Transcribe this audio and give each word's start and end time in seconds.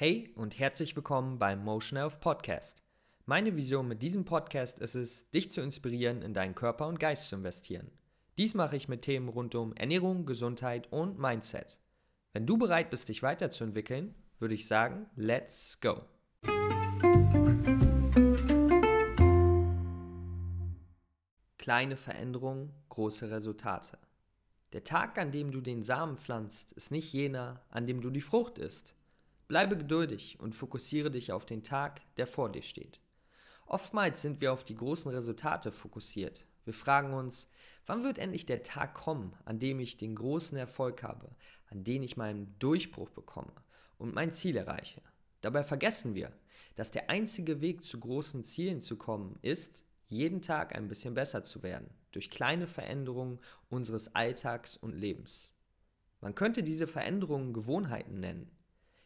Hey 0.00 0.30
und 0.36 0.60
herzlich 0.60 0.94
willkommen 0.94 1.40
beim 1.40 1.64
Motion 1.64 1.98
Health 1.98 2.20
Podcast. 2.20 2.84
Meine 3.26 3.56
Vision 3.56 3.88
mit 3.88 4.00
diesem 4.00 4.24
Podcast 4.24 4.78
ist 4.78 4.94
es, 4.94 5.28
dich 5.32 5.50
zu 5.50 5.60
inspirieren, 5.60 6.22
in 6.22 6.34
deinen 6.34 6.54
Körper 6.54 6.86
und 6.86 7.00
Geist 7.00 7.28
zu 7.28 7.34
investieren. 7.34 7.90
Dies 8.38 8.54
mache 8.54 8.76
ich 8.76 8.86
mit 8.86 9.02
Themen 9.02 9.28
rund 9.28 9.56
um 9.56 9.74
Ernährung, 9.74 10.24
Gesundheit 10.24 10.86
und 10.92 11.18
Mindset. 11.18 11.80
Wenn 12.32 12.46
du 12.46 12.56
bereit 12.56 12.90
bist, 12.90 13.08
dich 13.08 13.24
weiterzuentwickeln, 13.24 14.14
würde 14.38 14.54
ich 14.54 14.68
sagen, 14.68 15.06
let's 15.16 15.80
go. 15.80 16.02
Kleine 21.58 21.96
Veränderungen, 21.96 22.72
große 22.88 23.32
Resultate. 23.32 23.98
Der 24.72 24.84
Tag, 24.84 25.18
an 25.18 25.32
dem 25.32 25.50
du 25.50 25.60
den 25.60 25.82
Samen 25.82 26.18
pflanzt, 26.18 26.70
ist 26.70 26.92
nicht 26.92 27.12
jener, 27.12 27.64
an 27.70 27.88
dem 27.88 28.00
du 28.00 28.10
die 28.10 28.20
Frucht 28.20 28.58
isst. 28.58 28.94
Bleibe 29.48 29.78
geduldig 29.78 30.38
und 30.40 30.54
fokussiere 30.54 31.10
dich 31.10 31.32
auf 31.32 31.46
den 31.46 31.62
Tag, 31.62 32.02
der 32.16 32.26
vor 32.26 32.52
dir 32.52 32.62
steht. 32.62 33.00
Oftmals 33.66 34.20
sind 34.20 34.42
wir 34.42 34.52
auf 34.52 34.62
die 34.62 34.74
großen 34.74 35.10
Resultate 35.10 35.72
fokussiert. 35.72 36.44
Wir 36.66 36.74
fragen 36.74 37.14
uns, 37.14 37.50
wann 37.86 38.04
wird 38.04 38.18
endlich 38.18 38.44
der 38.44 38.62
Tag 38.62 38.92
kommen, 38.92 39.34
an 39.46 39.58
dem 39.58 39.80
ich 39.80 39.96
den 39.96 40.14
großen 40.14 40.58
Erfolg 40.58 41.02
habe, 41.02 41.30
an 41.70 41.82
dem 41.82 42.02
ich 42.02 42.18
meinen 42.18 42.58
Durchbruch 42.58 43.08
bekomme 43.08 43.52
und 43.96 44.14
mein 44.14 44.32
Ziel 44.32 44.54
erreiche. 44.54 45.00
Dabei 45.40 45.64
vergessen 45.64 46.14
wir, 46.14 46.30
dass 46.74 46.90
der 46.90 47.08
einzige 47.08 47.62
Weg 47.62 47.82
zu 47.82 47.98
großen 47.98 48.44
Zielen 48.44 48.82
zu 48.82 48.96
kommen 48.96 49.38
ist, 49.40 49.82
jeden 50.08 50.42
Tag 50.42 50.74
ein 50.74 50.88
bisschen 50.88 51.14
besser 51.14 51.42
zu 51.42 51.62
werden, 51.62 51.88
durch 52.12 52.30
kleine 52.30 52.66
Veränderungen 52.66 53.38
unseres 53.70 54.14
Alltags 54.14 54.76
und 54.76 54.94
Lebens. 54.94 55.54
Man 56.20 56.34
könnte 56.34 56.62
diese 56.62 56.86
Veränderungen 56.86 57.54
Gewohnheiten 57.54 58.20
nennen. 58.20 58.50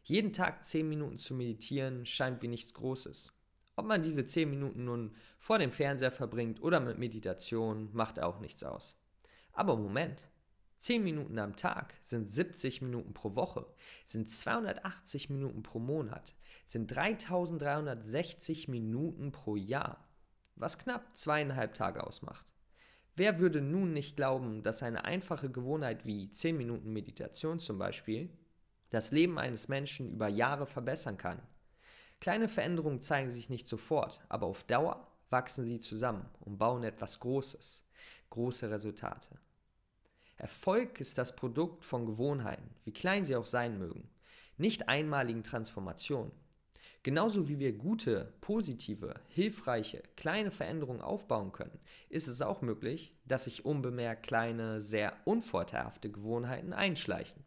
Jeden 0.04 0.32
Tag 0.32 0.64
10 0.64 0.88
Minuten 0.88 1.16
zu 1.16 1.32
meditieren 1.32 2.04
scheint 2.06 2.42
wie 2.42 2.48
nichts 2.48 2.74
Großes. 2.74 3.32
Ob 3.76 3.86
man 3.86 4.02
diese 4.02 4.26
10 4.26 4.50
Minuten 4.50 4.84
nun 4.84 5.14
vor 5.38 5.58
dem 5.58 5.70
Fernseher 5.70 6.10
verbringt 6.10 6.60
oder 6.60 6.80
mit 6.80 6.98
Meditation, 6.98 7.88
macht 7.92 8.20
auch 8.20 8.40
nichts 8.40 8.64
aus. 8.64 9.00
Aber 9.52 9.76
Moment, 9.76 10.28
10 10.78 11.04
Minuten 11.04 11.38
am 11.38 11.54
Tag 11.54 11.94
sind 12.02 12.28
70 12.28 12.82
Minuten 12.82 13.14
pro 13.14 13.36
Woche, 13.36 13.64
sind 14.04 14.28
280 14.28 15.30
Minuten 15.30 15.62
pro 15.62 15.78
Monat, 15.78 16.34
sind 16.66 16.88
3360 16.88 18.66
Minuten 18.66 19.30
pro 19.30 19.54
Jahr, 19.54 20.08
was 20.56 20.78
knapp 20.78 21.16
zweieinhalb 21.16 21.74
Tage 21.74 22.04
ausmacht. 22.04 22.46
Wer 23.14 23.38
würde 23.38 23.60
nun 23.60 23.92
nicht 23.92 24.16
glauben, 24.16 24.64
dass 24.64 24.82
eine 24.82 25.04
einfache 25.04 25.50
Gewohnheit 25.50 26.04
wie 26.06 26.28
10 26.28 26.56
Minuten 26.56 26.92
Meditation 26.92 27.60
zum 27.60 27.78
Beispiel 27.78 28.30
das 28.92 29.10
Leben 29.10 29.38
eines 29.38 29.68
Menschen 29.68 30.12
über 30.12 30.28
Jahre 30.28 30.66
verbessern 30.66 31.16
kann? 31.16 31.40
Kleine 32.20 32.48
Veränderungen 32.48 33.00
zeigen 33.00 33.30
sich 33.30 33.48
nicht 33.48 33.66
sofort, 33.66 34.20
aber 34.28 34.46
auf 34.46 34.62
Dauer 34.64 35.08
wachsen 35.30 35.64
sie 35.64 35.80
zusammen 35.80 36.28
und 36.40 36.58
bauen 36.58 36.84
etwas 36.84 37.18
Großes, 37.18 37.84
große 38.30 38.70
Resultate. 38.70 39.40
Erfolg 40.36 41.00
ist 41.00 41.16
das 41.18 41.34
Produkt 41.34 41.84
von 41.84 42.04
Gewohnheiten, 42.04 42.68
wie 42.84 42.92
klein 42.92 43.24
sie 43.24 43.34
auch 43.34 43.46
sein 43.46 43.78
mögen, 43.78 44.10
nicht 44.58 44.88
einmaligen 44.88 45.42
Transformationen. 45.42 46.32
Genauso 47.02 47.48
wie 47.48 47.58
wir 47.58 47.72
gute, 47.72 48.34
positive, 48.42 49.14
hilfreiche, 49.28 50.02
kleine 50.14 50.50
Veränderungen 50.50 51.00
aufbauen 51.00 51.50
können, 51.50 51.80
ist 52.10 52.28
es 52.28 52.42
auch 52.42 52.60
möglich, 52.60 53.16
dass 53.24 53.44
sich 53.44 53.64
unbemerkt 53.64 54.24
kleine, 54.24 54.80
sehr 54.80 55.16
unvorteilhafte 55.24 56.10
Gewohnheiten 56.10 56.72
einschleichen 56.72 57.42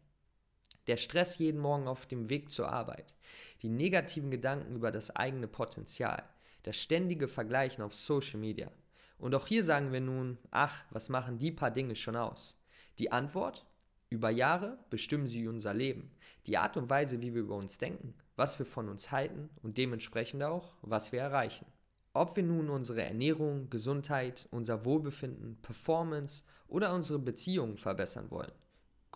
der 0.86 0.96
Stress 0.96 1.38
jeden 1.38 1.60
Morgen 1.60 1.88
auf 1.88 2.06
dem 2.06 2.28
Weg 2.30 2.50
zur 2.50 2.68
Arbeit, 2.70 3.14
die 3.62 3.68
negativen 3.68 4.30
Gedanken 4.30 4.74
über 4.76 4.90
das 4.90 5.14
eigene 5.14 5.48
Potenzial, 5.48 6.22
das 6.62 6.76
ständige 6.76 7.28
Vergleichen 7.28 7.82
auf 7.82 7.94
Social 7.94 8.38
Media. 8.38 8.70
Und 9.18 9.34
auch 9.34 9.46
hier 9.46 9.62
sagen 9.62 9.92
wir 9.92 10.00
nun, 10.00 10.38
ach, 10.50 10.84
was 10.90 11.08
machen 11.08 11.38
die 11.38 11.50
paar 11.50 11.70
Dinge 11.70 11.96
schon 11.96 12.16
aus? 12.16 12.60
Die 12.98 13.12
Antwort? 13.12 13.66
Über 14.08 14.30
Jahre 14.30 14.78
bestimmen 14.88 15.26
sie 15.26 15.48
unser 15.48 15.74
Leben, 15.74 16.12
die 16.46 16.58
Art 16.58 16.76
und 16.76 16.88
Weise, 16.88 17.20
wie 17.20 17.34
wir 17.34 17.42
über 17.42 17.56
uns 17.56 17.78
denken, 17.78 18.14
was 18.36 18.58
wir 18.58 18.66
von 18.66 18.88
uns 18.88 19.10
halten 19.10 19.50
und 19.62 19.78
dementsprechend 19.78 20.44
auch, 20.44 20.74
was 20.82 21.10
wir 21.10 21.20
erreichen. 21.20 21.66
Ob 22.12 22.36
wir 22.36 22.44
nun 22.44 22.70
unsere 22.70 23.02
Ernährung, 23.02 23.68
Gesundheit, 23.68 24.46
unser 24.50 24.84
Wohlbefinden, 24.84 25.60
Performance 25.60 26.44
oder 26.68 26.94
unsere 26.94 27.18
Beziehungen 27.18 27.78
verbessern 27.78 28.30
wollen. 28.30 28.52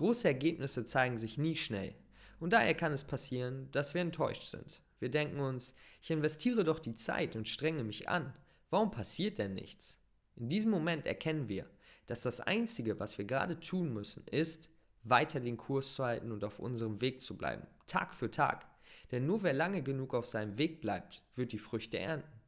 Große 0.01 0.29
Ergebnisse 0.29 0.87
zeigen 0.87 1.19
sich 1.19 1.37
nie 1.37 1.57
schnell. 1.57 1.95
Und 2.39 2.55
daher 2.55 2.73
kann 2.73 2.91
es 2.91 3.05
passieren, 3.05 3.69
dass 3.71 3.93
wir 3.93 4.01
enttäuscht 4.01 4.47
sind. 4.47 4.81
Wir 4.99 5.11
denken 5.11 5.41
uns, 5.41 5.75
ich 6.01 6.11
investiere 6.11 6.65
doch 6.65 6.79
die 6.79 6.95
Zeit 6.95 7.37
und 7.37 7.47
strenge 7.47 7.85
mich 7.85 8.09
an. 8.09 8.33
Warum 8.71 8.91
passiert 8.91 9.37
denn 9.37 9.53
nichts? 9.53 10.01
In 10.37 10.49
diesem 10.49 10.71
Moment 10.71 11.07
erkennen 11.07 11.51
wir, 11.51 11.67
dass 12.07 12.23
das 12.23 12.41
Einzige, 12.41 12.99
was 12.99 13.19
wir 13.19 13.27
gerade 13.27 13.61
tun 13.61 13.93
müssen, 13.93 14.27
ist, 14.29 14.71
weiter 15.03 15.39
den 15.39 15.59
Kurs 15.59 15.95
zu 15.97 16.03
halten 16.03 16.33
und 16.33 16.45
auf 16.45 16.61
unserem 16.61 17.03
Weg 17.03 17.21
zu 17.21 17.37
bleiben, 17.37 17.67
Tag 17.87 18.15
für 18.15 18.31
Tag. 18.31 18.67
Denn 19.13 19.27
nur 19.27 19.43
wer 19.43 19.53
lange 19.53 19.83
genug 19.83 20.15
auf 20.15 20.25
seinem 20.25 20.57
Weg 20.57 20.81
bleibt, 20.81 21.23
wird 21.37 21.53
die 21.53 21.59
Früchte 21.59 21.99
ernten. 21.99 22.41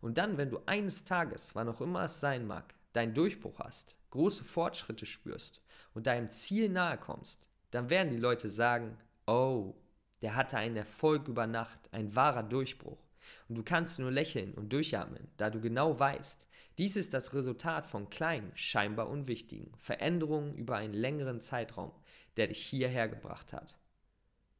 Und 0.00 0.16
dann, 0.16 0.38
wenn 0.38 0.48
du 0.48 0.60
eines 0.64 1.04
Tages, 1.04 1.54
wann 1.54 1.68
auch 1.68 1.82
immer 1.82 2.04
es 2.04 2.20
sein 2.20 2.46
mag, 2.46 2.74
deinen 2.94 3.12
Durchbruch 3.12 3.58
hast, 3.58 3.96
große 4.10 4.44
Fortschritte 4.44 5.04
spürst 5.04 5.60
und 5.92 6.06
deinem 6.06 6.30
Ziel 6.30 6.70
nahe 6.70 6.96
kommst, 6.96 7.48
dann 7.70 7.90
werden 7.90 8.10
die 8.10 8.18
Leute 8.18 8.48
sagen, 8.48 8.96
oh, 9.26 9.74
der 10.22 10.36
hatte 10.36 10.56
einen 10.56 10.76
Erfolg 10.76 11.28
über 11.28 11.46
Nacht, 11.46 11.92
ein 11.92 12.16
wahrer 12.16 12.42
Durchbruch. 12.42 13.04
Und 13.48 13.56
du 13.56 13.62
kannst 13.62 13.98
nur 13.98 14.10
lächeln 14.10 14.54
und 14.54 14.72
durchatmen, 14.72 15.28
da 15.36 15.50
du 15.50 15.60
genau 15.60 15.98
weißt, 15.98 16.48
dies 16.78 16.96
ist 16.96 17.14
das 17.14 17.34
Resultat 17.34 17.86
von 17.86 18.10
kleinen, 18.10 18.50
scheinbar 18.54 19.08
unwichtigen 19.08 19.72
Veränderungen 19.78 20.54
über 20.54 20.76
einen 20.76 20.94
längeren 20.94 21.40
Zeitraum, 21.40 21.92
der 22.36 22.48
dich 22.48 22.64
hierher 22.64 23.08
gebracht 23.08 23.52
hat. 23.52 23.78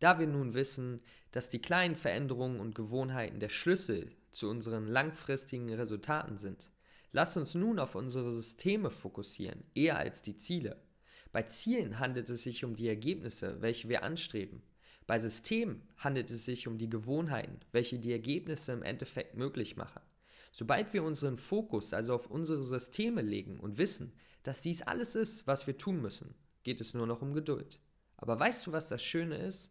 Da 0.00 0.18
wir 0.18 0.26
nun 0.26 0.54
wissen, 0.54 1.00
dass 1.32 1.48
die 1.48 1.60
kleinen 1.60 1.96
Veränderungen 1.96 2.60
und 2.60 2.74
Gewohnheiten 2.74 3.40
der 3.40 3.48
Schlüssel 3.48 4.12
zu 4.32 4.48
unseren 4.48 4.86
langfristigen 4.86 5.72
Resultaten 5.72 6.36
sind, 6.36 6.70
Lass 7.16 7.36
uns 7.36 7.54
nun 7.54 7.78
auf 7.78 7.94
unsere 7.94 8.32
Systeme 8.32 8.90
fokussieren, 8.90 9.62
eher 9.72 9.98
als 9.98 10.20
die 10.20 10.36
Ziele. 10.36 10.82
Bei 11.30 11.42
Zielen 11.42 12.00
handelt 12.00 12.28
es 12.28 12.42
sich 12.42 12.64
um 12.64 12.74
die 12.74 12.88
Ergebnisse, 12.88 13.62
welche 13.62 13.88
wir 13.88 14.02
anstreben. 14.02 14.64
Bei 15.06 15.20
Systemen 15.20 15.86
handelt 15.96 16.28
es 16.32 16.44
sich 16.44 16.66
um 16.66 16.76
die 16.76 16.90
Gewohnheiten, 16.90 17.60
welche 17.70 18.00
die 18.00 18.10
Ergebnisse 18.10 18.72
im 18.72 18.82
Endeffekt 18.82 19.36
möglich 19.36 19.76
machen. 19.76 20.02
Sobald 20.50 20.92
wir 20.92 21.04
unseren 21.04 21.38
Fokus 21.38 21.94
also 21.94 22.16
auf 22.16 22.28
unsere 22.28 22.64
Systeme 22.64 23.22
legen 23.22 23.60
und 23.60 23.78
wissen, 23.78 24.12
dass 24.42 24.60
dies 24.60 24.82
alles 24.82 25.14
ist, 25.14 25.46
was 25.46 25.68
wir 25.68 25.78
tun 25.78 26.02
müssen, 26.02 26.34
geht 26.64 26.80
es 26.80 26.94
nur 26.94 27.06
noch 27.06 27.22
um 27.22 27.32
Geduld. 27.32 27.80
Aber 28.16 28.40
weißt 28.40 28.66
du, 28.66 28.72
was 28.72 28.88
das 28.88 29.04
Schöne 29.04 29.36
ist? 29.36 29.70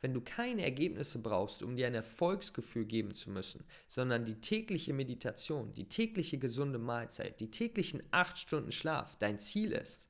Wenn 0.00 0.14
du 0.14 0.20
keine 0.20 0.62
Ergebnisse 0.62 1.18
brauchst, 1.18 1.62
um 1.62 1.76
dir 1.76 1.86
ein 1.86 1.94
Erfolgsgefühl 1.94 2.84
geben 2.84 3.14
zu 3.14 3.30
müssen, 3.30 3.64
sondern 3.88 4.24
die 4.24 4.40
tägliche 4.40 4.92
Meditation, 4.92 5.72
die 5.74 5.88
tägliche 5.88 6.38
gesunde 6.38 6.78
Mahlzeit, 6.78 7.40
die 7.40 7.50
täglichen 7.50 8.02
acht 8.10 8.38
Stunden 8.38 8.72
Schlaf 8.72 9.16
dein 9.16 9.38
Ziel 9.38 9.72
ist, 9.72 10.08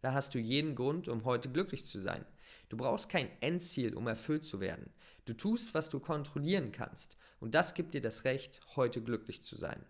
da 0.00 0.12
hast 0.12 0.34
du 0.34 0.38
jeden 0.38 0.74
Grund, 0.74 1.08
um 1.08 1.24
heute 1.24 1.50
glücklich 1.50 1.84
zu 1.84 2.00
sein. 2.00 2.24
Du 2.68 2.76
brauchst 2.76 3.08
kein 3.08 3.30
Endziel, 3.40 3.94
um 3.94 4.06
erfüllt 4.06 4.44
zu 4.44 4.60
werden. 4.60 4.90
Du 5.24 5.34
tust, 5.34 5.74
was 5.74 5.88
du 5.88 6.00
kontrollieren 6.00 6.72
kannst, 6.72 7.16
und 7.40 7.54
das 7.54 7.74
gibt 7.74 7.94
dir 7.94 8.00
das 8.00 8.24
Recht, 8.24 8.60
heute 8.76 9.02
glücklich 9.02 9.42
zu 9.42 9.56
sein. 9.56 9.84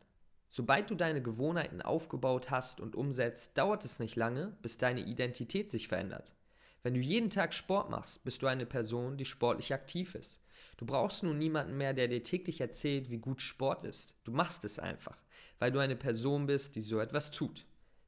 Sobald 0.49 0.91
du 0.91 0.95
deine 0.95 1.23
Gewohnheiten 1.23 1.83
aufgebaut 1.83 2.51
hast 2.51 2.81
und 2.81 2.97
umsetzt, 2.97 3.59
dauert 3.59 3.85
es 3.85 3.99
nicht 3.99 4.17
lange, 4.17 4.57
bis 4.63 4.79
deine 4.79 5.03
Identität 5.03 5.71
sich 5.71 5.89
verändert. 5.89 6.35
Wenn 6.83 6.95
du 6.95 7.01
jeden 7.01 7.31
Tag 7.31 7.55
Sport 7.55 7.91
machst, 7.91 8.23
bist 8.25 8.43
du 8.43 8.47
eine 8.47 8.67
Person, 8.67 9.17
die 9.17 9.25
sportlich 9.25 9.75
aktiv 9.75 10.15
ist. 10.15 10.43
Du 10.77 10.87
brauchst 10.87 11.23
nun 11.23 11.39
niemanden 11.39 11.77
mehr, 11.77 11.93
der 11.93 12.09
dir 12.09 12.23
täglich 12.23 12.61
erzählt, 12.61 13.11
wie 13.11 13.19
gut 13.19 13.43
Sport 13.43 13.83
ist. 13.85 14.15
Du 14.25 14.31
machst 14.31 14.65
es 14.65 14.79
einfach, 14.79 15.17
weil 15.59 15.73
du 15.73 15.81
eine 15.81 15.97
Person 15.97 16.47
bist, 16.47 16.77
die 16.77 16.81
so 16.81 17.01
etwas 17.01 17.31
tut. 17.31 17.67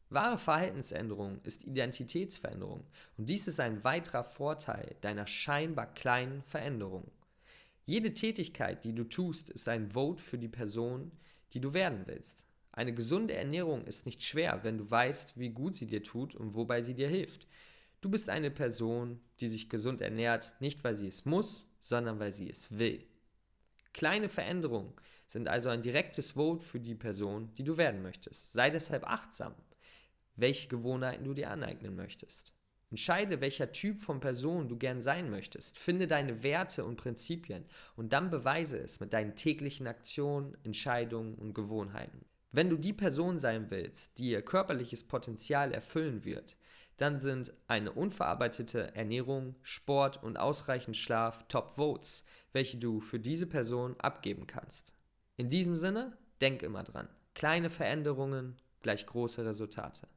Wahre 0.09 0.39
Verhaltensänderung 0.39 1.41
ist 1.45 1.65
Identitätsveränderung 1.65 2.85
und 3.17 3.29
dies 3.29 3.47
ist 3.47 3.61
ein 3.61 3.85
weiterer 3.85 4.25
Vorteil 4.25 4.97
deiner 5.01 5.27
scheinbar 5.27 5.87
kleinen 5.95 6.43
Veränderung. 6.43 7.11
Jede 7.87 8.13
Tätigkeit, 8.13 8.85
die 8.85 8.93
du 8.93 9.05
tust, 9.05 9.51
ist 9.51 9.69
ein 9.69 9.93
Vote 9.93 10.23
für 10.23 10.39
die 10.39 10.49
Person, 10.49 11.13
die 11.53 11.61
du 11.61 11.75
werden 11.75 12.03
willst. 12.07 12.45
Eine 12.73 12.95
gesunde 12.95 13.35
Ernährung 13.35 13.85
ist 13.85 14.07
nicht 14.07 14.23
schwer, 14.23 14.61
wenn 14.63 14.79
du 14.79 14.91
weißt, 14.91 15.39
wie 15.39 15.51
gut 15.51 15.75
sie 15.75 15.87
dir 15.87 16.03
tut 16.03 16.35
und 16.35 16.55
wobei 16.55 16.83
sie 16.83 16.95
dir 16.95 17.09
hilft. 17.09 17.47
Du 18.01 18.09
bist 18.09 18.31
eine 18.31 18.51
Person, 18.51 19.21
die 19.41 19.49
sich 19.49 19.69
gesund 19.69 20.01
ernährt, 20.01 20.53
nicht 20.59 20.83
weil 20.85 20.95
sie 20.95 21.09
es 21.09 21.27
muss, 21.27 21.67
sondern 21.81 22.19
weil 22.19 22.33
sie 22.33 22.49
es 22.49 22.79
will. 22.79 23.05
Kleine 23.93 24.29
Veränderungen 24.29 24.95
sind 25.27 25.49
also 25.49 25.69
ein 25.69 25.83
direktes 25.83 26.33
Vote 26.33 26.65
für 26.65 26.81
die 26.81 26.95
Person, 26.95 27.53
die 27.57 27.65
du 27.65 27.77
werden 27.77 28.03
möchtest. 28.03 28.53
Sei 28.53 28.71
deshalb 28.71 29.05
achtsam, 29.05 29.55
welche 30.37 30.69
Gewohnheiten 30.69 31.25
du 31.25 31.35
dir 31.35 31.51
aneignen 31.51 31.95
möchtest. 31.95 32.55
Entscheide, 32.91 33.41
welcher 33.41 33.71
Typ 33.71 34.01
von 34.01 34.19
Person 34.19 34.69
du 34.69 34.77
gern 34.77 35.01
sein 35.01 35.31
möchtest. 35.31 35.79
Finde 35.79 36.09
deine 36.09 36.43
Werte 36.43 36.85
und 36.85 36.97
Prinzipien 36.97 37.65
und 37.97 38.13
dann 38.13 38.31
beweise 38.31 38.79
es 38.79 38.99
mit 38.99 39.13
deinen 39.13 39.37
täglichen 39.37 39.87
Aktionen, 39.87 40.57
Entscheidungen 40.65 41.35
und 41.35 41.55
Gewohnheiten. 41.55 42.25
Wenn 42.51 42.69
du 42.69 42.77
die 42.77 42.93
Person 42.93 43.39
sein 43.39 43.71
willst, 43.71 44.19
die 44.19 44.31
ihr 44.31 44.43
körperliches 44.43 45.05
Potenzial 45.05 45.73
erfüllen 45.73 46.25
wird, 46.25 46.57
dann 47.01 47.19
sind 47.19 47.55
eine 47.67 47.93
unverarbeitete 47.93 48.95
Ernährung, 48.95 49.55
Sport 49.63 50.23
und 50.23 50.37
ausreichend 50.37 50.99
Schlaf 50.99 51.49
Top 51.49 51.71
Votes, 51.71 52.25
welche 52.53 52.77
du 52.77 53.01
für 53.01 53.19
diese 53.19 53.47
Person 53.47 53.99
abgeben 53.99 54.47
kannst. 54.47 54.93
In 55.39 55.49
diesem 55.49 55.77
Sinne, 55.77 56.19
denk 56.43 56.63
immer 56.63 56.85
dran, 56.85 57.09
kleine 57.35 57.71
Veränderungen 57.71 58.57
gleich 58.83 59.07
große 59.07 59.47
Resultate. 59.47 60.09